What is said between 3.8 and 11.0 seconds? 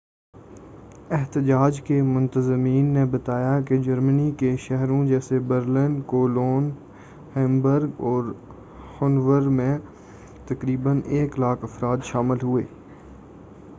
جرمنی کے شہروں جیسے برلن کولون ہیمبرگ اور ہنوور میں تقریبا